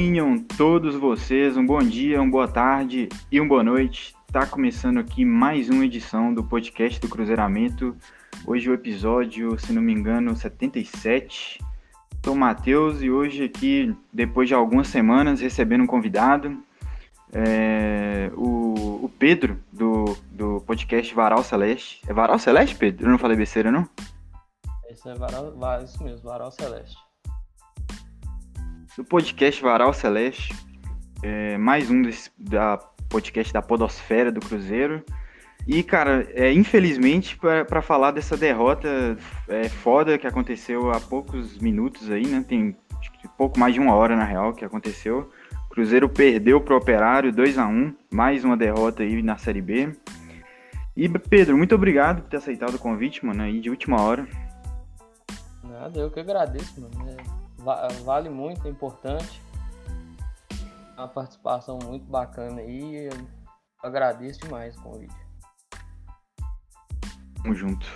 [0.00, 4.14] Tenham todos vocês um bom dia, uma boa tarde e uma boa noite.
[4.30, 7.96] Tá começando aqui mais uma edição do podcast do Cruzeiramento.
[8.46, 11.58] Hoje o episódio, se não me engano, 77.
[12.24, 16.56] Sou o Matheus e hoje aqui, depois de algumas semanas, recebendo um convidado,
[17.32, 22.02] é, o, o, Pedro, do, do podcast Varal Celeste.
[22.06, 23.04] É Varal Celeste, Pedro?
[23.04, 23.88] Eu não falei besteira, não?
[24.88, 25.52] Isso é Varal,
[25.82, 27.07] isso mesmo, Varal Celeste
[28.96, 30.54] do podcast Varal Celeste,
[31.22, 35.02] é, mais um desse, da podcast da Podosfera do Cruzeiro.
[35.66, 39.16] E, cara, é, infelizmente, para falar dessa derrota
[39.48, 42.44] é, foda que aconteceu há poucos minutos aí, né?
[42.46, 42.76] Tem
[43.36, 45.30] pouco mais de uma hora, na real, que aconteceu.
[45.66, 49.92] O Cruzeiro perdeu pro Operário 2 a 1 mais uma derrota aí na Série B.
[50.96, 54.26] E, Pedro, muito obrigado por ter aceitado o convite, mano, aí de última hora.
[55.62, 57.10] Nada, eu que agradeço, mano.
[57.10, 57.37] É
[58.04, 59.42] vale muito, é importante.
[60.96, 63.06] Uma participação muito bacana aí.
[63.06, 63.26] Eu
[63.82, 65.14] agradeço demais o convite.
[67.42, 67.86] Tamo junto.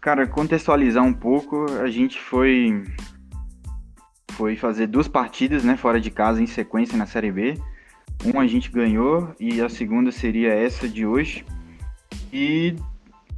[0.00, 2.84] Cara, contextualizar um pouco, a gente foi
[4.32, 7.54] foi fazer duas partidas, né, fora de casa em sequência na Série B.
[8.24, 11.44] Uma a gente ganhou e a segunda seria essa de hoje.
[12.32, 12.74] E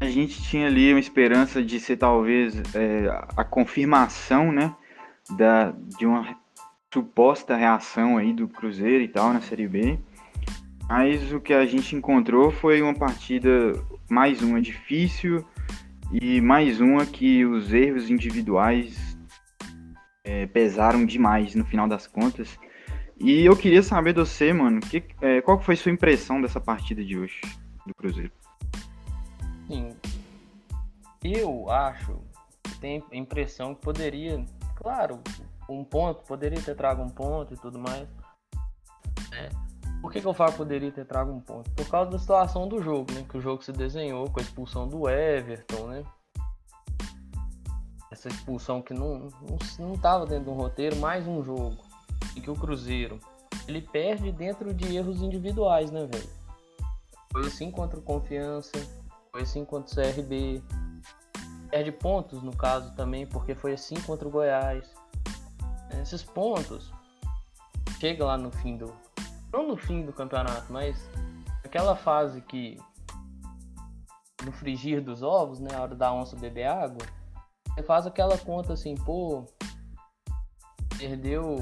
[0.00, 4.74] a gente tinha ali uma esperança de ser talvez é, a confirmação, né,
[5.30, 6.36] da, de uma
[6.92, 9.98] suposta reação aí do Cruzeiro e tal na Série B.
[10.88, 13.48] Mas o que a gente encontrou foi uma partida,
[14.08, 15.44] mais uma difícil
[16.12, 19.18] e mais uma que os erros individuais
[20.22, 22.56] é, pesaram demais no final das contas.
[23.18, 27.02] E eu queria saber de você, mano, que, é, qual foi sua impressão dessa partida
[27.04, 27.40] de hoje
[27.86, 28.32] do Cruzeiro?
[29.66, 29.96] Sim,
[31.22, 32.20] eu acho,
[32.80, 34.44] tenho a impressão que poderia
[34.76, 35.20] Claro,
[35.68, 38.08] um ponto, poderia ter trago um ponto e tudo mais.
[39.32, 39.48] É.
[40.00, 41.70] Por que, que eu falo poderia ter trago um ponto?
[41.70, 43.24] Por causa da situação do jogo, né?
[43.28, 46.04] Que o jogo se desenhou com a expulsão do Everton, né?
[48.10, 51.76] Essa expulsão que não, não, não tava dentro do roteiro, mais um jogo.
[52.36, 53.18] E que o Cruzeiro,
[53.66, 56.28] ele perde dentro de erros individuais, né, velho?
[57.32, 58.72] Foi assim contra o Confiança,
[59.32, 60.62] foi assim contra o CRB,
[61.74, 64.94] perde pontos no caso também, porque foi assim contra o Goiás.
[66.00, 66.92] Esses pontos
[67.98, 68.94] chega lá no fim do
[69.52, 71.10] não no fim do campeonato, mas
[71.64, 72.80] aquela fase que
[74.44, 77.04] no frigir dos ovos, né, a hora da onça beber água,
[77.66, 79.44] você faz aquela conta assim, pô,
[80.96, 81.56] perdeu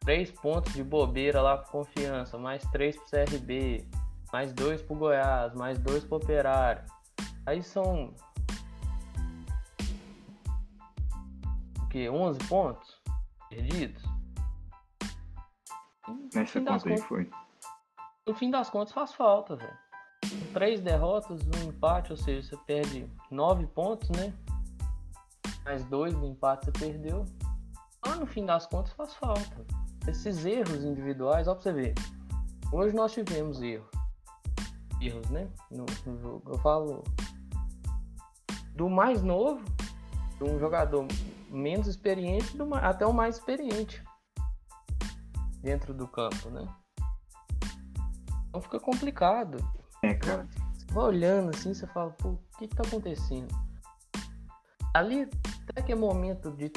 [0.00, 3.86] três pontos de bobeira lá com confiança, mais três pro CRB,
[4.32, 6.82] mais dois pro Goiás, mais dois pro Operário.
[7.44, 8.14] Aí são
[11.90, 13.00] que 11 pontos
[13.48, 14.02] perdidos.
[16.34, 17.30] Nessa conta aí foi.
[18.26, 19.78] No fim das contas faz falta, velho.
[20.52, 24.34] Três derrotas, um empate, ou seja, você perde nove pontos, né?
[25.64, 27.24] Mais dois do empate você perdeu.
[28.06, 29.66] Lá no fim das contas faz falta.
[30.06, 31.94] Esses erros individuais, ó pra você ver.
[32.72, 33.90] Hoje nós tivemos erros.
[35.00, 35.48] Erros, né?
[35.70, 36.52] No, no jogo.
[36.52, 37.04] Eu falo
[38.74, 39.64] do mais novo,
[40.38, 41.06] de um jogador
[41.50, 44.02] menos experiente do, até o mais experiente
[45.60, 46.66] dentro do campo, né?
[48.48, 49.58] Então fica complicado.
[50.02, 50.46] É, cara.
[50.74, 53.54] Você vai olhando assim, você fala, pô, o que que tá acontecendo?
[54.94, 55.28] Ali,
[55.68, 56.72] até que é momento de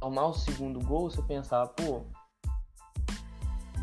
[0.00, 2.02] tomar o segundo gol, você pensar, pô,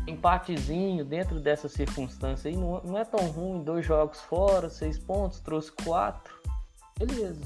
[0.06, 5.40] empatezinho dentro dessa circunstância aí não, não é tão ruim, dois jogos fora, seis pontos,
[5.40, 6.34] trouxe quatro.
[6.98, 7.40] Beleza.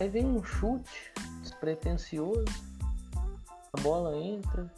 [0.00, 2.44] Aí vem um chute despretensioso,
[3.72, 4.70] a bola entra.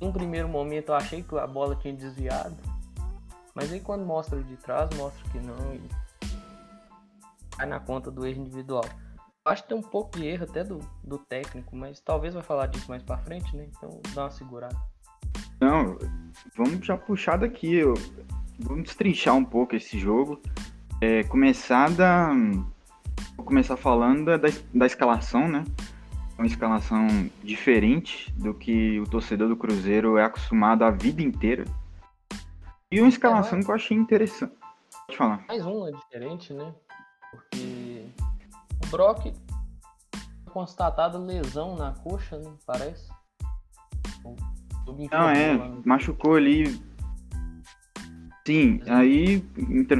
[0.00, 2.56] Em primeiro momento eu achei que a bola tinha desviado,
[3.54, 5.80] mas aí quando mostra de trás, mostra que não e
[7.56, 8.84] cai na conta do erro individual.
[9.44, 12.66] Acho que tem um pouco de erro até do, do técnico, mas talvez vai falar
[12.66, 13.68] disso mais para frente, né?
[13.70, 14.76] Então dá uma segurada.
[15.60, 15.96] Não,
[16.56, 17.80] vamos já puxar daqui.
[18.58, 20.40] Vamos destrinchar um pouco esse jogo.
[21.00, 22.30] É, começar da,
[23.36, 25.64] Vou começar falando da, da escalação, né?
[26.38, 31.64] Uma escalação diferente do que o torcedor do Cruzeiro é acostumado a vida inteira.
[32.90, 34.54] E uma escalação é, que eu achei interessante.
[35.06, 35.44] Pode falar.
[35.48, 36.74] Mais uma diferente, né?
[37.30, 38.06] Porque
[38.84, 39.32] o Brock
[40.56, 42.50] constatado lesão na coxa, né?
[42.66, 43.08] Parece.
[45.10, 46.80] Não, é, machucou ali
[48.46, 49.42] Sim, aí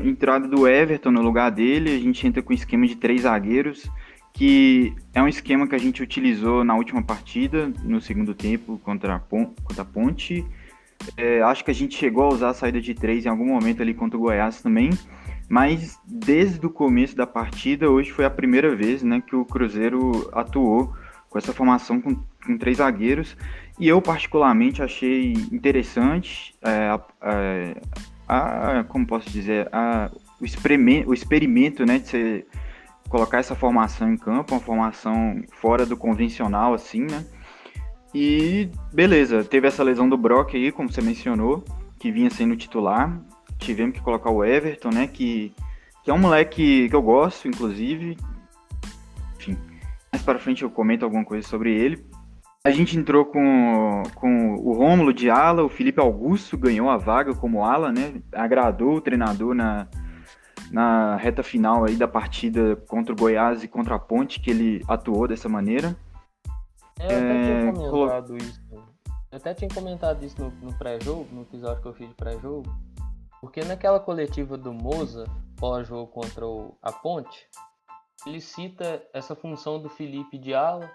[0.04, 3.90] entrada do Everton no lugar dele, a gente entra com o esquema de três zagueiros,
[4.32, 9.16] que é um esquema que a gente utilizou na última partida, no segundo tempo, contra
[9.16, 10.46] a, contra a Ponte.
[11.16, 13.82] É, acho que a gente chegou a usar a saída de três em algum momento
[13.82, 14.90] ali contra o Goiás também.
[15.48, 20.30] Mas desde o começo da partida, hoje foi a primeira vez né, que o Cruzeiro
[20.32, 20.94] atuou
[21.28, 23.36] com essa formação com, com três zagueiros.
[23.76, 27.76] E eu, particularmente, achei interessante é, é,
[28.28, 32.46] a, como posso dizer, a, o, experimento, o experimento né, de você
[33.08, 37.24] colocar essa formação em campo, uma formação fora do convencional, assim, né?
[38.14, 41.64] E beleza, teve essa lesão do Brock aí, como você mencionou,
[41.98, 43.20] que vinha sendo titular
[43.58, 45.06] tivemos que colocar o Everton, né?
[45.06, 45.52] Que,
[46.02, 48.16] que é um moleque que eu gosto, inclusive.
[49.36, 49.56] Enfim,
[50.12, 52.04] mais para frente eu comento alguma coisa sobre ele.
[52.66, 57.32] A gente entrou com, com o Rômulo de ala, o Felipe Augusto ganhou a vaga
[57.32, 58.20] como ala, né?
[58.32, 59.86] Agradou o treinador na,
[60.72, 64.82] na reta final aí da partida contra o Goiás e contra a Ponte, que ele
[64.88, 65.96] atuou dessa maneira.
[66.98, 68.60] É, eu até tinha é, comentado isso.
[68.72, 72.68] Eu até tinha comentado isso no, no pré-jogo, no episódio que eu fiz de pré-jogo.
[73.40, 75.24] Porque naquela coletiva do Moza,
[75.56, 77.46] pós-jogo contra o, a Ponte,
[78.26, 80.90] ele cita essa função do Felipe de ala.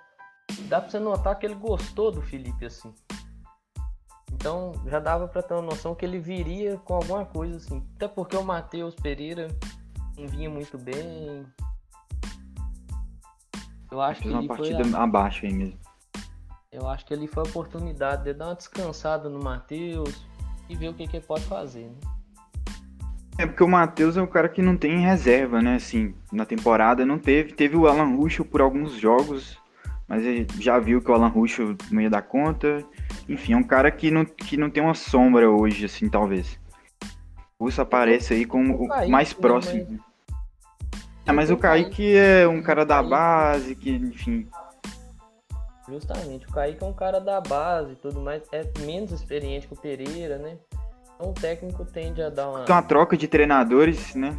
[0.67, 2.93] Dá pra você notar que ele gostou do Felipe assim.
[4.31, 7.85] Então já dava para ter uma noção que ele viria com alguma coisa assim.
[7.95, 9.47] Até porque o Matheus Pereira
[10.17, 11.45] não vinha muito bem.
[13.91, 15.03] Eu acho que uma partida foi a...
[15.03, 15.79] abaixo aí mesmo.
[16.71, 20.25] Eu acho que ele foi a oportunidade de dar uma descansada no Matheus
[20.69, 21.87] e ver o que, que ele pode fazer.
[21.87, 21.97] Né?
[23.37, 25.75] É porque o Matheus é um cara que não tem reserva, né?
[25.75, 27.53] Assim, na temporada não teve.
[27.53, 29.57] Teve o Alan Ruschel por alguns jogos,
[30.11, 32.83] mas ele já viu que o Alan Ruschel não ia dar conta.
[33.29, 36.59] Enfim, é um cara que não, que não tem uma sombra hoje, assim, talvez.
[37.57, 39.87] O Russo aparece aí como o mais próximo.
[39.89, 40.01] Mas...
[41.25, 44.49] É, mas o Kaique é um cara da base, que, enfim.
[45.87, 48.43] Justamente, o Kaique é um cara da base e tudo mais.
[48.51, 50.57] É menos experiente que o Pereira, né?
[51.15, 52.63] Então o técnico tende a dar uma.
[52.63, 54.37] Então a troca de treinadores, né?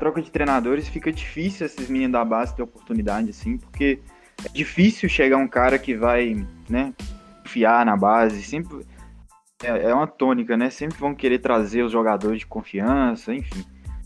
[0.00, 4.00] Troca de treinadores fica difícil esses meninos da base ter oportunidade, assim, porque
[4.42, 6.94] é difícil chegar um cara que vai, né,
[7.42, 8.86] confiar na base, sempre.
[9.62, 10.70] É, é uma tônica, né?
[10.70, 13.62] Sempre vão querer trazer os jogadores de confiança, enfim.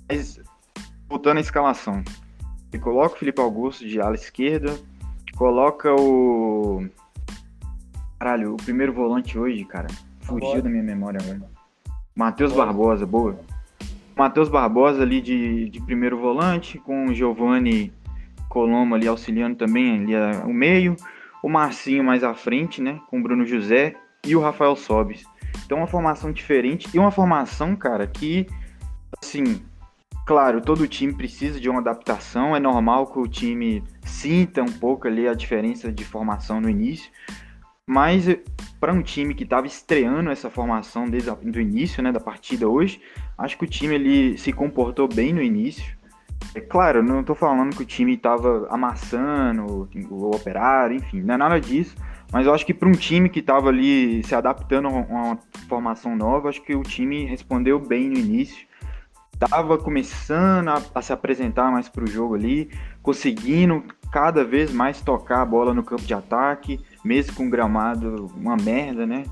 [0.08, 0.41] Mas,
[1.08, 2.02] voltando à escalação.
[2.69, 4.76] Você coloca o Felipe Augusto de ala esquerda,
[5.37, 6.85] coloca o.
[8.19, 9.87] Caralho, o primeiro volante hoje, cara.
[10.23, 11.49] Fugiu da minha memória agora.
[12.17, 13.38] Matheus Barbosa, boa.
[14.17, 17.93] Matheus Barbosa ali de, de primeiro volante, com o Giovanni
[18.49, 20.15] Colombo ali auxiliando também ali
[20.45, 20.97] o meio.
[21.43, 23.01] O Marcinho mais à frente, né?
[23.11, 23.95] Com o Bruno José
[24.25, 25.25] e o Rafael Sobis.
[25.65, 28.47] Então uma formação diferente e uma formação, cara, que
[29.23, 29.61] assim,
[30.27, 35.07] claro, todo time precisa de uma adaptação, é normal que o time sinta um pouco
[35.07, 37.11] ali a diferença de formação no início,
[37.87, 38.27] mas
[38.85, 43.01] para um time que estava estreando essa formação desde o início né, da partida hoje,
[43.39, 45.97] acho que o time ele se comportou bem no início.
[46.55, 51.39] É claro, não estou falando que o time estava amassando o, operário, enfim, não é
[51.39, 51.97] nada disso.
[52.31, 56.15] Mas eu acho que para um time que estava ali se adaptando a uma formação
[56.15, 58.67] nova, acho que o time respondeu bem no início.
[59.33, 62.70] Estava começando a, a, se apresentar mais para o jogo ali,
[63.03, 63.82] conseguindo
[64.13, 69.06] cada vez mais tocar a bola no campo de ataque, mesmo com gramado uma merda,
[69.06, 69.25] né?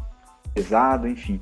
[0.55, 1.41] Pesado, enfim.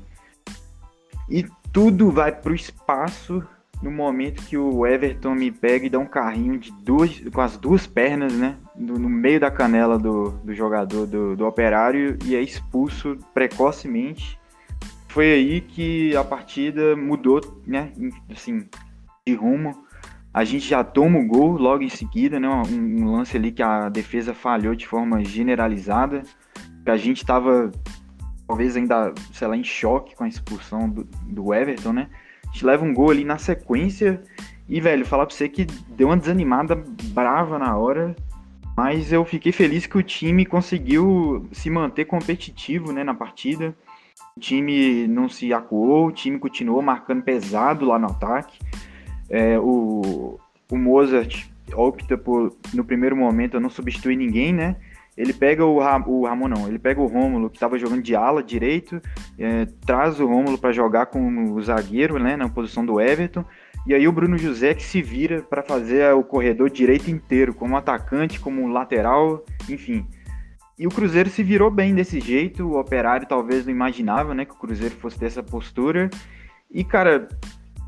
[1.29, 3.43] E tudo vai pro espaço
[3.81, 7.57] no momento que o Everton me pega e dá um carrinho de duas, com as
[7.57, 8.55] duas pernas, né?
[8.75, 14.39] No, meio da canela do, do jogador do, do operário e é expulso precocemente.
[15.07, 17.91] Foi aí que a partida mudou, né?
[18.29, 18.69] Assim,
[19.25, 19.85] de rumo.
[20.33, 22.47] A gente já toma o gol logo em seguida, né?
[22.47, 26.23] Um, um lance ali que a defesa falhou de forma generalizada.
[26.85, 27.71] A gente estava
[28.47, 32.09] talvez ainda, sei lá, em choque com a expulsão do, do Everton, né?
[32.47, 34.21] A gente leva um gol ali na sequência
[34.67, 36.75] e, velho, falar pra você que deu uma desanimada
[37.13, 38.15] brava na hora,
[38.75, 43.75] mas eu fiquei feliz que o time conseguiu se manter competitivo, né, na partida.
[44.35, 48.59] O time não se acuou, o time continuou marcando pesado lá no ataque.
[49.31, 50.37] É, o,
[50.69, 54.75] o Mozart opta por, no primeiro momento, não substituir ninguém, né?
[55.15, 58.41] Ele pega o, o Ramon, não, ele pega o Rômulo, que estava jogando de ala
[58.43, 59.01] direito,
[59.37, 63.43] é, traz o Rômulo para jogar com o zagueiro, né, na posição do Everton,
[63.85, 67.75] e aí o Bruno José que se vira para fazer o corredor direito inteiro, como
[67.75, 70.05] atacante, como lateral, enfim.
[70.79, 74.53] E o Cruzeiro se virou bem desse jeito, o Operário talvez não imaginava, né, que
[74.53, 76.09] o Cruzeiro fosse ter essa postura.
[76.73, 77.27] E, cara,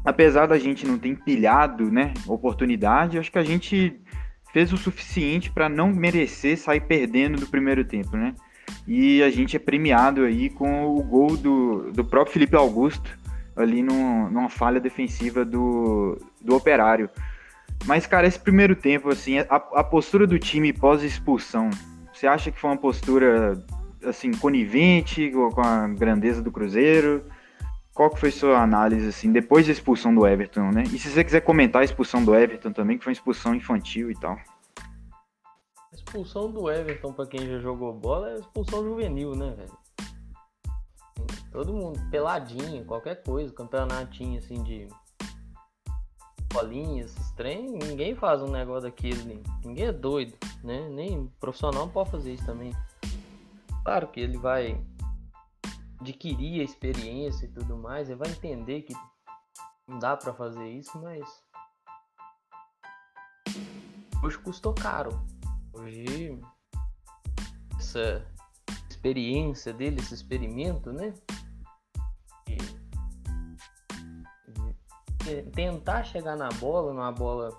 [0.03, 3.99] apesar da gente não ter empilhado, né, oportunidade, acho que a gente
[4.51, 8.35] fez o suficiente para não merecer sair perdendo do primeiro tempo, né?
[8.87, 13.17] E a gente é premiado aí com o gol do, do próprio Felipe Augusto,
[13.55, 17.09] ali num, numa falha defensiva do, do Operário.
[17.85, 21.69] Mas, cara, esse primeiro tempo, assim, a, a postura do time pós-expulsão,
[22.13, 23.57] você acha que foi uma postura,
[24.05, 27.23] assim, conivente com a grandeza do Cruzeiro?
[27.93, 30.83] Qual que foi sua análise, assim, depois da expulsão do Everton, né?
[30.91, 34.09] E se você quiser comentar a expulsão do Everton também, que foi uma expulsão infantil
[34.09, 34.33] e tal.
[34.33, 39.77] A expulsão do Everton, para quem já jogou bola, é expulsão juvenil, né, velho?
[41.51, 44.87] Todo mundo peladinho, qualquer coisa, campeonatinho assim de
[46.51, 50.33] bolinhas, esses trem, ninguém faz um negócio daquele, ninguém é doido,
[50.63, 50.87] né?
[50.89, 52.71] Nem profissional pode fazer isso também.
[53.83, 54.79] Claro que ele vai
[56.03, 58.93] adquirir a experiência e tudo mais, ele vai entender que
[59.87, 61.25] não dá para fazer isso, mas
[64.23, 65.11] hoje custou caro.
[65.71, 66.39] Hoje
[67.79, 68.25] essa
[68.89, 71.13] experiência dele, esse experimento, né?
[75.55, 77.49] tentar chegar na bola, numa bola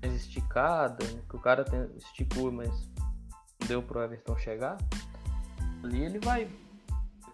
[0.00, 1.62] mais esticada, que o cara
[1.98, 2.70] esticou, mas
[3.60, 4.78] não deu pro Everton chegar,
[5.84, 6.50] ali ele vai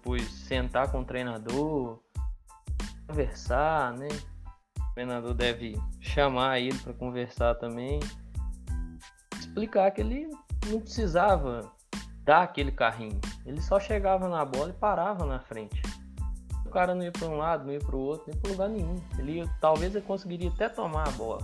[0.09, 2.00] depois sentar com o treinador,
[3.07, 4.09] conversar, né?
[4.79, 8.00] O treinador deve chamar ele para conversar também,
[9.38, 10.31] explicar que ele
[10.67, 11.71] não precisava
[12.25, 15.81] dar aquele carrinho, ele só chegava na bola e parava na frente
[16.65, 18.69] o cara não ia para um lado, não ia para o outro, nem para lugar
[18.69, 18.97] nenhum.
[19.19, 21.41] Ele ia, talvez ele conseguiria até tomar a bola.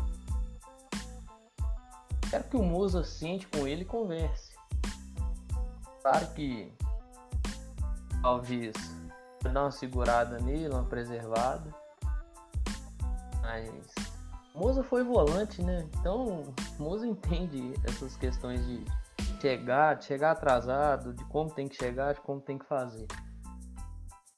[2.29, 4.53] Quero que o Musa sente com ele e converse.
[6.03, 6.71] Claro que
[8.25, 8.73] talvez
[9.43, 11.71] dar uma segurada nele, uma preservada.
[13.43, 13.95] Mas
[14.55, 15.87] Moza foi volante, né?
[16.01, 18.83] Então Moza entende essas questões de
[19.39, 23.07] chegar, de chegar atrasado, de como tem que chegar, de como tem que fazer.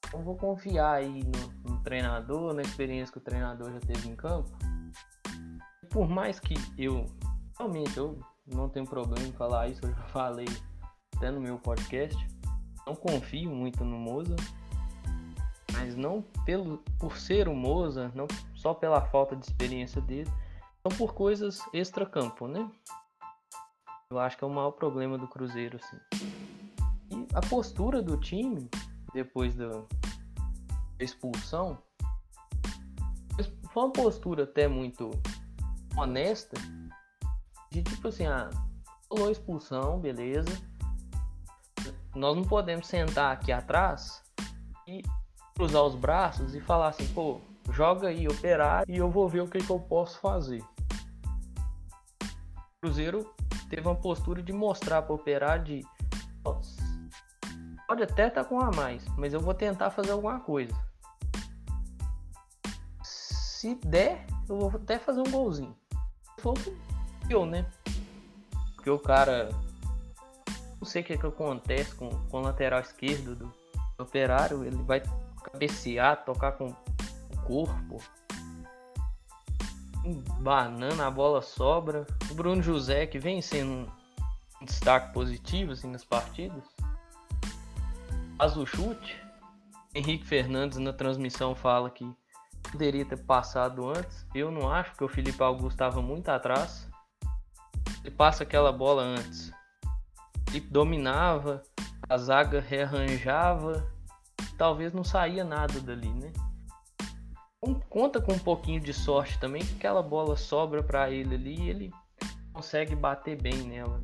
[0.05, 4.17] Então vou confiar aí no, no, treinador, na experiência que o treinador já teve em
[4.17, 4.51] campo.
[5.89, 7.05] Por mais que eu
[7.57, 10.47] realmente eu não tenho problema em falar isso, eu já falei
[11.15, 12.36] até no meu podcast.
[12.87, 14.37] Não confio muito no Moza,
[15.73, 20.31] mas não pelo por ser o Moza, não só pela falta de experiência dele,
[20.81, 22.71] são por coisas extra-campo, né?
[24.09, 25.97] Eu acho que é o maior problema do Cruzeiro, assim.
[27.11, 28.69] E a postura do time
[29.13, 29.83] depois da
[30.97, 31.77] expulsão
[33.73, 35.11] foi uma postura até muito
[35.97, 36.57] honesta
[37.69, 38.49] de tipo assim, ah,
[39.11, 40.49] rolou expulsão, beleza.
[42.17, 44.23] Nós não podemos sentar aqui atrás
[44.87, 45.03] e
[45.55, 47.39] cruzar os braços e falar assim, pô,
[47.71, 50.63] joga aí, operar e eu vou ver o que, que eu posso fazer.
[52.21, 53.31] O Cruzeiro
[53.69, 55.85] teve uma postura de mostrar para operar de
[57.87, 60.73] pode até estar tá com a mais, mas eu vou tentar fazer alguma coisa.
[63.03, 65.75] Se der, eu vou até fazer um golzinho.
[66.35, 66.55] Se for
[67.29, 67.65] eu, né?
[68.75, 69.49] Porque o cara.
[70.79, 73.53] Não sei o que, é que acontece com, com o lateral esquerdo do,
[73.97, 74.63] do operário.
[74.63, 75.01] Ele vai
[75.43, 78.01] cabecear, tocar com o corpo.
[80.39, 82.05] Banana, a bola sobra.
[82.29, 86.63] O Bruno José, que vem sendo um, destaque positivo assim, nas partidas
[88.37, 89.19] faz o chute.
[89.95, 92.05] Henrique Fernandes na transmissão fala que
[92.71, 94.25] poderia ter passado antes.
[94.33, 96.87] Eu não acho, porque o Felipe Augusto estava muito atrás.
[98.03, 99.51] Ele passa aquela bola antes.
[100.47, 101.61] Ele dominava,
[102.09, 103.91] a zaga rearranjava.
[104.57, 106.31] Talvez não saía nada dali, né?
[107.89, 111.69] Conta com um pouquinho de sorte também, que aquela bola sobra para ele ali e
[111.69, 111.93] ele
[112.53, 114.01] consegue bater bem nela.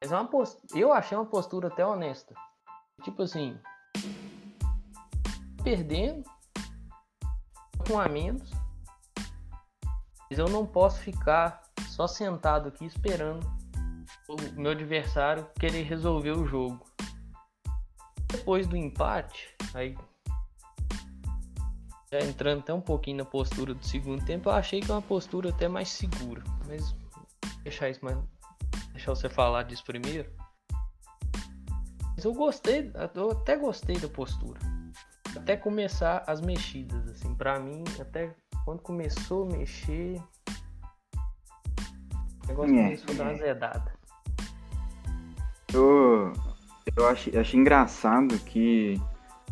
[0.00, 0.60] Mas é uma post...
[0.74, 2.34] eu achei uma postura até honesta.
[3.02, 3.58] Tipo assim,
[5.62, 6.24] perdendo
[7.86, 8.50] com a menos,
[10.30, 13.57] mas eu não posso ficar só sentado aqui esperando
[14.28, 16.84] o meu adversário querer resolver o jogo.
[18.26, 19.96] Depois do empate, aí
[22.12, 25.02] já entrando até um pouquinho na postura do segundo tempo, eu achei que é uma
[25.02, 26.94] postura até mais segura, mas
[27.62, 28.18] deixar isso mais
[28.92, 30.30] deixar você falar disso primeiro.
[32.16, 34.58] Mas eu gostei, eu até gostei da postura.
[35.36, 40.20] Até começar as mexidas, assim, para mim, até quando começou a mexer,
[42.42, 43.97] o negócio é, começou a dar uma zedada.
[45.72, 46.32] Eu,
[46.96, 49.00] eu achei, achei engraçado que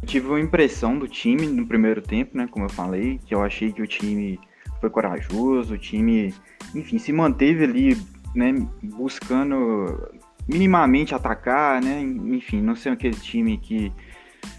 [0.00, 2.48] eu tive uma impressão do time no primeiro tempo, né?
[2.50, 4.38] Como eu falei, que eu achei que o time
[4.80, 6.34] foi corajoso, o time
[6.74, 7.96] enfim, se manteve ali,
[8.34, 10.10] né, buscando
[10.48, 12.00] minimamente atacar, né?
[12.00, 13.92] Enfim, não ser aquele time que,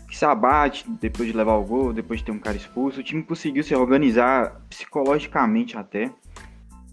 [0.10, 3.00] que se abate depois de levar o gol, depois de ter um cara expulso.
[3.00, 6.12] O time conseguiu se organizar psicologicamente até.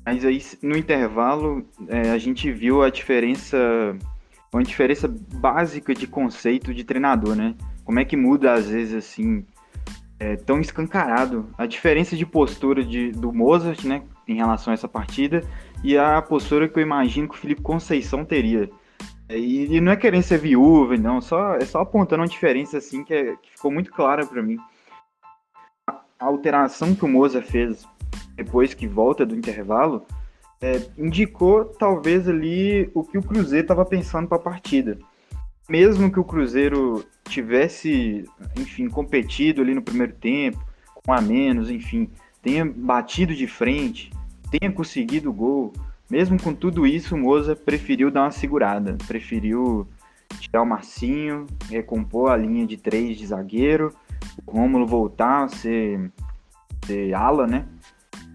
[0.06, 3.96] Mas aí no intervalo é, a gente viu a diferença,
[4.56, 7.54] uma diferença básica de conceito de treinador, né?
[7.84, 9.44] Como é que muda às vezes assim,
[10.18, 14.88] é, tão escancarado a diferença de postura de, do Mozart, né, em relação a essa
[14.88, 15.42] partida
[15.82, 18.70] e a postura que eu imagino que o Felipe Conceição teria.
[19.28, 22.78] É, e, e, não é querendo ser viúva, não, só, é só apontando uma diferença
[22.78, 24.56] assim que, é, que ficou muito clara para mim.
[25.88, 27.86] A, a, alteração que o Moza fez
[28.36, 30.06] depois que volta do intervalo
[30.64, 34.98] é, indicou talvez ali o que o Cruzeiro estava pensando para a partida.
[35.68, 38.24] Mesmo que o Cruzeiro tivesse,
[38.56, 40.58] enfim, competido ali no primeiro tempo,
[40.94, 42.08] com a menos, enfim,
[42.42, 44.10] tenha batido de frente,
[44.50, 45.72] tenha conseguido o gol,
[46.10, 49.86] mesmo com tudo isso, o Moza preferiu dar uma segurada, preferiu
[50.40, 53.94] tirar o Marcinho, recompor a linha de três de zagueiro,
[54.46, 56.10] o Rômulo voltar a ser,
[56.86, 57.66] ser ala, né?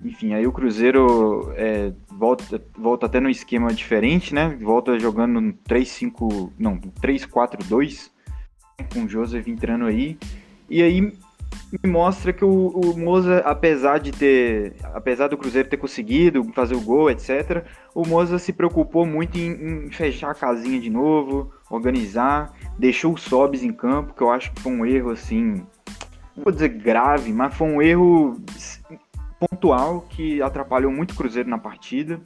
[0.03, 4.57] Enfim, aí o Cruzeiro é, volta, volta até no esquema diferente, né?
[4.61, 8.11] Volta jogando no 3-5, não, 3-4-2,
[8.93, 10.17] com o Joseph entrando aí.
[10.69, 15.77] E aí me mostra que o, o Moza, apesar de ter, apesar do Cruzeiro ter
[15.77, 20.79] conseguido fazer o gol, etc, o Moza se preocupou muito em, em fechar a casinha
[20.79, 25.11] de novo, organizar, deixou o Sobs em campo, que eu acho que foi um erro
[25.11, 25.65] assim,
[26.35, 28.38] não vou dizer grave, mas foi um erro
[29.39, 32.19] pontual que atrapalhou muito o Cruzeiro na partida.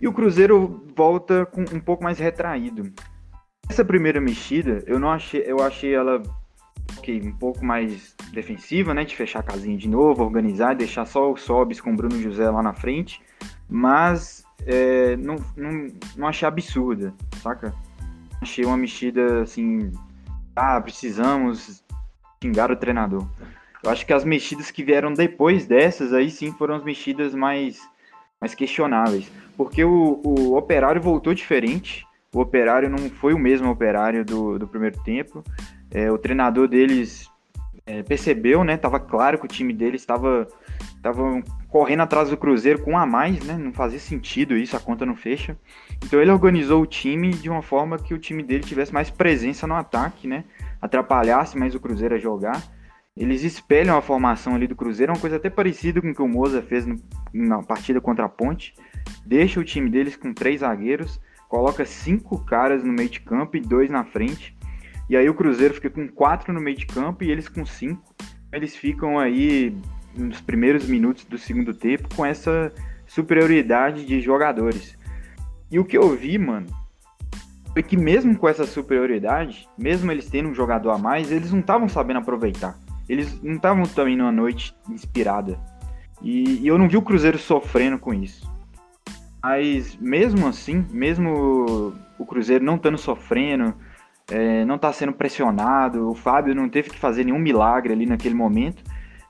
[0.00, 2.92] E o Cruzeiro volta com um pouco mais retraído.
[3.68, 6.22] Essa primeira mexida, eu não achei, eu achei ela
[6.98, 9.04] okay, um pouco mais defensiva, né?
[9.04, 12.48] De fechar a casinha de novo, organizar, deixar só o Sobis com o Bruno José
[12.48, 13.20] lá na frente.
[13.68, 17.74] Mas é, não, não, não achei absurda, saca?
[18.40, 19.92] Achei uma mexida assim.
[20.54, 21.84] Ah, precisamos
[22.42, 23.26] xingar o treinador.
[23.86, 27.78] Eu acho que as mexidas que vieram depois dessas aí sim foram as mexidas mais,
[28.40, 29.30] mais questionáveis.
[29.56, 32.04] Porque o, o operário voltou diferente.
[32.34, 35.44] O operário não foi o mesmo operário do, do primeiro tempo.
[35.88, 37.30] É, o treinador deles
[37.86, 38.76] é, percebeu, né?
[38.76, 40.48] Tava claro que o time deles estava
[41.00, 43.56] tava correndo atrás do Cruzeiro com um a mais, né?
[43.56, 45.56] Não fazia sentido isso, a conta não fecha.
[46.04, 49.64] Então ele organizou o time de uma forma que o time dele tivesse mais presença
[49.64, 50.42] no ataque, né?
[50.82, 52.74] Atrapalhasse mais o Cruzeiro a jogar.
[53.16, 56.28] Eles espelham a formação ali do Cruzeiro, uma coisa até parecida com o que o
[56.28, 57.00] Moza fez no,
[57.32, 58.74] na partida contra a Ponte.
[59.24, 63.60] Deixa o time deles com três zagueiros, coloca cinco caras no meio de campo e
[63.60, 64.54] dois na frente.
[65.08, 68.14] E aí o Cruzeiro fica com quatro no meio de campo e eles com cinco.
[68.52, 69.74] Eles ficam aí
[70.14, 72.72] nos primeiros minutos do segundo tempo com essa
[73.06, 74.98] superioridade de jogadores.
[75.70, 76.66] E o que eu vi, mano,
[77.72, 81.60] foi que mesmo com essa superioridade, mesmo eles tendo um jogador a mais, eles não
[81.60, 82.78] estavam sabendo aproveitar.
[83.08, 85.58] Eles não estavam também numa noite inspirada.
[86.22, 88.50] E, e, eu não vi o Cruzeiro sofrendo com isso.
[89.42, 93.74] Mas mesmo assim, mesmo o Cruzeiro não estando sofrendo,
[94.30, 98.34] é, não está sendo pressionado, o Fábio não teve que fazer nenhum milagre ali naquele
[98.34, 98.82] momento.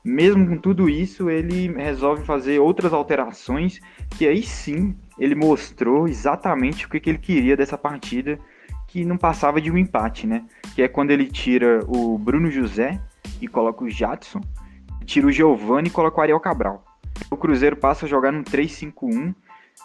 [0.02, 3.80] Mesmo com tudo isso, ele resolve fazer outras alterações
[4.16, 8.38] que aí sim ele mostrou exatamente o que, que ele queria dessa partida,
[8.86, 10.44] que não passava de um empate, né?
[10.74, 13.00] Que é quando ele tira o Bruno José
[13.40, 14.40] e coloca o Jadson,
[15.04, 16.84] tira o Giovani e coloca o Ariel Cabral.
[17.30, 19.34] O Cruzeiro passa a jogar no 3-5-1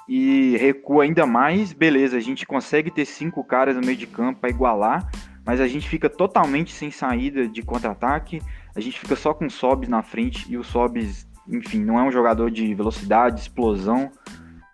[0.07, 4.39] e recua ainda mais, beleza, a gente consegue ter cinco caras no meio de campo
[4.39, 5.09] para igualar,
[5.45, 8.41] mas a gente fica totalmente sem saída de contra-ataque,
[8.75, 12.03] a gente fica só com o Sobs na frente e o Sobs, enfim, não é
[12.03, 14.11] um jogador de velocidade, explosão,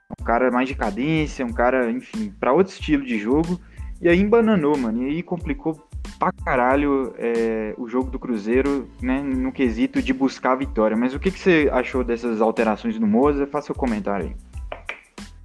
[0.10, 3.60] é um cara mais de cadência, um cara, enfim, para outro estilo de jogo,
[4.02, 5.87] e aí embananou, mano, e aí complicou
[6.18, 10.96] pra caralho é, o jogo do Cruzeiro, né, no quesito de buscar a vitória.
[10.96, 13.48] Mas o que, que você achou dessas alterações no Moza?
[13.48, 14.36] Faça seu comentário aí.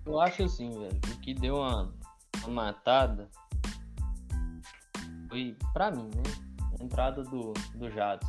[0.05, 1.93] Eu acho assim, velho, o que deu uma,
[2.45, 3.29] uma matada
[5.29, 6.23] foi, pra mim, né?
[6.79, 8.29] A entrada do, do Jadson.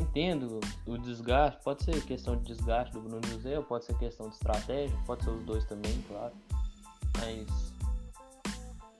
[0.00, 4.34] Entendo o desgaste, pode ser questão de desgaste do Bruno José, pode ser questão de
[4.34, 6.32] estratégia, pode ser os dois também, claro.
[7.18, 7.74] Mas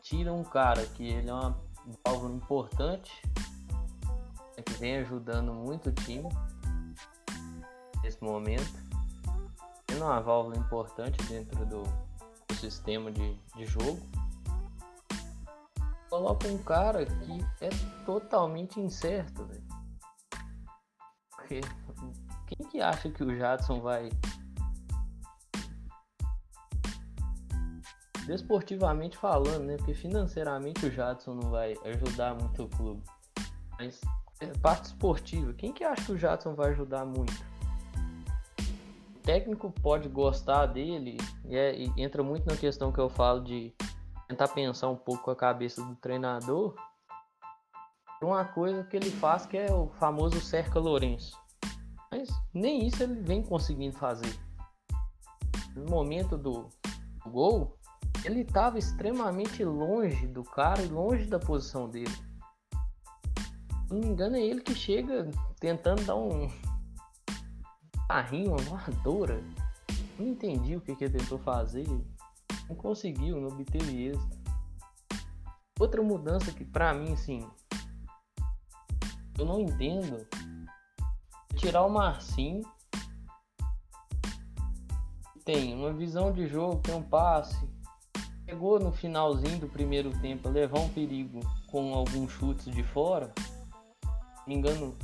[0.03, 1.57] tira um cara que ele é uma
[2.05, 3.13] válvula importante,
[4.57, 6.29] né, que vem ajudando muito o time
[8.03, 8.89] nesse momento
[9.99, 14.01] sendo uma válvula importante dentro do, do sistema de, de jogo.
[16.09, 17.69] Coloca um cara que é
[18.05, 19.69] totalmente incerto, velho.
[21.31, 21.61] Porque
[22.47, 24.11] quem que acha que o Jadson vai
[28.29, 29.77] desportivamente falando, né?
[29.79, 33.03] Porque financeiramente o Jadson não vai ajudar muito o clube.
[33.79, 34.01] Mas
[34.39, 37.33] é, parte esportiva, quem que acha que o Jadson vai ajudar muito?
[39.17, 43.41] O técnico pode gostar dele e, é, e entra muito na questão que eu falo
[43.41, 43.75] de
[44.29, 46.75] tentar pensar um pouco com a cabeça do treinador.
[48.21, 51.35] Uma coisa que ele faz que é o famoso cerca Lourenço.
[52.11, 54.39] Mas nem isso ele vem conseguindo fazer.
[55.75, 56.69] No momento do,
[57.25, 57.78] do gol,
[58.29, 62.15] ele estava extremamente longe do cara e longe da posição dele.
[63.87, 66.47] Se não me engano, é ele que chega tentando dar um
[68.07, 69.43] carrinho, uma voadora.
[70.19, 71.87] Não entendi o que, que ele tentou fazer.
[72.69, 74.39] Não conseguiu, não obteve êxito.
[75.81, 77.49] Outra mudança que pra mim, assim,
[79.39, 82.63] eu não entendo é tirar o Marcinho
[85.47, 87.78] tem uma visão de jogo, tem um passe.
[88.49, 93.31] Chegou no finalzinho do primeiro tempo a levar um perigo com alguns chutes de fora.
[94.47, 94.97] Me engano,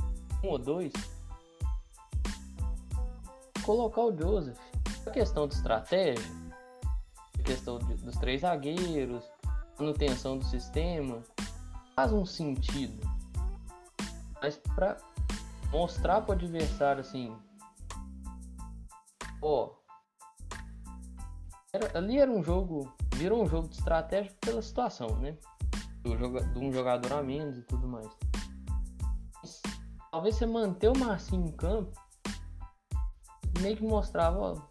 [0.43, 0.91] um ou dois.
[3.63, 4.57] Colocar o Joseph.
[5.05, 6.25] A questão de estratégia,
[7.39, 9.23] a questão de, dos três zagueiros,
[9.77, 11.21] manutenção do sistema,
[11.95, 13.07] faz um sentido.
[14.41, 14.97] Mas para
[15.69, 17.31] mostrar para o adversário assim,
[19.39, 19.69] ó,
[21.71, 25.37] era, ali era um jogo, virou um jogo de estratégia pela situação, né?
[26.01, 28.07] Do, de um jogador a menos e tudo mais.
[29.41, 29.61] Mas,
[30.11, 31.91] talvez você manter o Marcinho em campo
[33.61, 34.61] meio que mostrava, ó,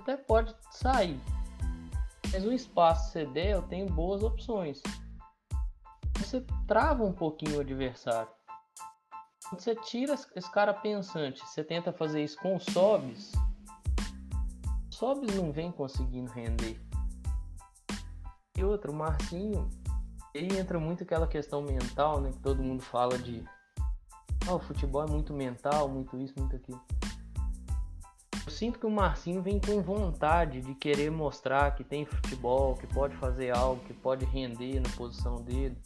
[0.00, 1.20] até pode sair.
[2.32, 4.80] Mas o espaço que você der, eu tenho boas opções.
[6.18, 8.30] Você trava um pouquinho o adversário.
[9.48, 13.32] Quando você tira esse cara pensante, você tenta fazer isso com sobes,
[15.02, 16.80] Sobs não vem conseguindo render.
[18.56, 19.68] E outro, o Marcinho,
[20.34, 22.30] ele entra muito aquela questão mental, né?
[22.30, 23.44] Que todo mundo fala de.
[24.46, 26.80] Ah, o futebol é muito mental, muito isso, muito aquilo.
[28.44, 32.86] Eu sinto que o Marcinho vem com vontade de querer mostrar que tem futebol, que
[32.88, 35.78] pode fazer algo, que pode render na posição dele.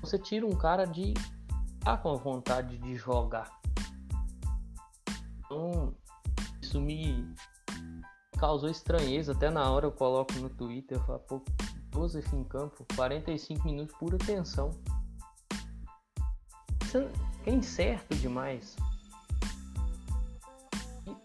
[0.00, 1.14] Você tira um cara de.
[1.80, 3.50] tá com vontade de jogar.
[5.38, 5.94] Então,
[6.60, 7.34] isso me
[8.38, 9.32] causou estranheza.
[9.32, 11.42] Até na hora eu coloco no Twitter, eu falo, pô,
[11.92, 14.70] Joseph em campo, 45 minutos, pura tensão.
[16.82, 16.98] Isso
[17.46, 18.76] é incerto demais.
[21.06, 21.16] E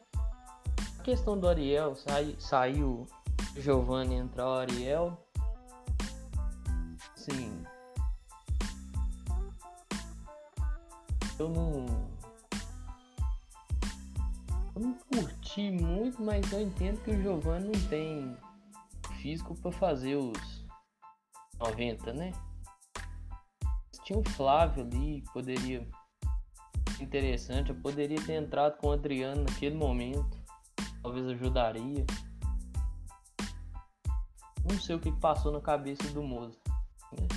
[0.99, 3.07] a questão do Ariel, sai, saiu
[3.55, 5.17] Giovanni entrar o Ariel.
[7.15, 7.63] Sim.
[11.39, 11.85] Eu não
[14.75, 18.37] eu não curti muito, mas eu entendo que o Giovanni não tem
[19.21, 20.56] físico para fazer os
[21.59, 22.31] 90, né?
[24.03, 25.87] Tinha o Flávio ali, poderia
[26.99, 30.37] interessante, eu poderia ter entrado com o Adriano naquele momento,
[31.01, 32.05] talvez ajudaria.
[34.69, 36.57] Não sei o que passou na cabeça do Moza.
[37.13, 37.27] Né?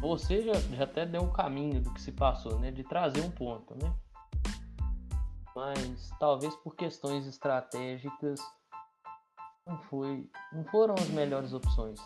[0.00, 2.70] Você já, já até deu um caminho do que se passou, né?
[2.70, 3.94] De trazer um ponto, né?
[5.54, 8.40] mas talvez por questões estratégicas
[9.66, 12.00] não foi, não foram as melhores opções.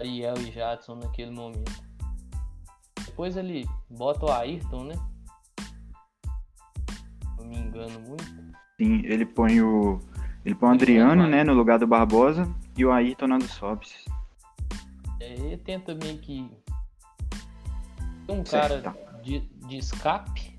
[0.00, 1.82] Ariel e Jadson naquele momento.
[3.04, 4.94] Depois ele bota o Ayrton, né?
[7.36, 8.24] Não me engano muito.
[8.80, 10.00] Sim, ele põe o
[10.44, 14.04] ele põe o Adriano, né, no lugar do Barbosa e o Ayrton na do Sobs.
[15.20, 16.48] É, ele tenta meio que
[18.28, 18.82] um certo.
[18.82, 20.56] cara de, de escape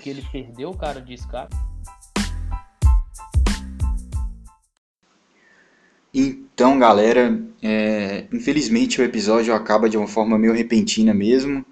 [0.00, 1.54] que ele perdeu o cara de escape.
[6.80, 11.64] Galera, é, infelizmente o episódio acaba de uma forma meio repentina mesmo.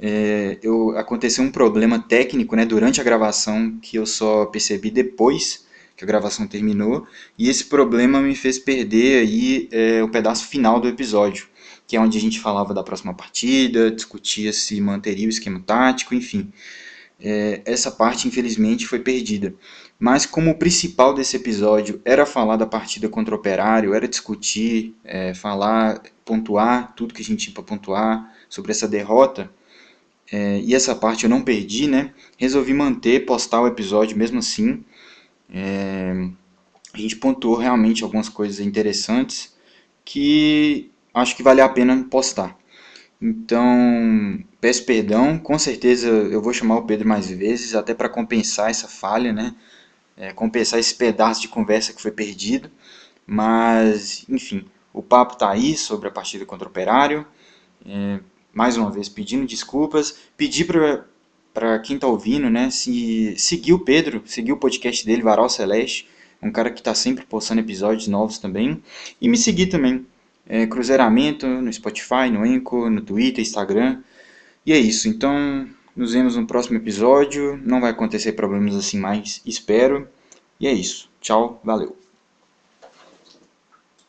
[0.00, 5.66] É, eu, aconteceu um problema técnico né, durante a gravação que eu só percebi depois
[5.96, 7.06] que a gravação terminou.
[7.38, 11.48] E esse problema me fez perder aí é, o pedaço final do episódio,
[11.86, 16.14] que é onde a gente falava da próxima partida, discutia se manteria o esquema tático,
[16.14, 16.50] enfim
[17.20, 19.54] é, essa parte infelizmente foi perdida.
[19.98, 24.94] Mas como o principal desse episódio era falar da partida contra o Operário, era discutir,
[25.04, 29.50] é, falar, pontuar tudo que a gente tinha para pontuar sobre essa derrota,
[30.30, 32.12] é, e essa parte eu não perdi, né?
[32.36, 34.84] Resolvi manter, postar o episódio mesmo assim.
[35.52, 36.28] É,
[36.92, 39.54] a gente pontuou realmente algumas coisas interessantes
[40.04, 42.58] que acho que vale a pena postar.
[43.20, 48.70] Então, peço perdão, com certeza eu vou chamar o Pedro mais vezes, até para compensar
[48.70, 49.54] essa falha, né?
[50.16, 52.70] É, compensar esse pedaço de conversa que foi perdido.
[53.26, 57.26] Mas, enfim, O papo tá aí sobre a partida contra o Operário.
[57.86, 58.18] É,
[58.52, 60.18] mais uma vez, pedindo desculpas.
[60.38, 60.66] Pedir
[61.52, 66.08] para quem tá ouvindo, né, se seguir o Pedro, seguir o podcast dele, Varal Celeste.
[66.42, 68.82] Um cara que está sempre postando episódios novos também.
[69.20, 70.06] E me seguir também.
[70.48, 74.00] É, Cruzeiramento no Spotify, no Enco, no Twitter, Instagram.
[74.64, 75.08] E é isso.
[75.08, 77.60] Então, nos vemos no próximo episódio.
[77.64, 80.08] Não vai acontecer problemas assim mais, espero.
[80.60, 81.10] E é isso.
[81.20, 82.05] Tchau, valeu.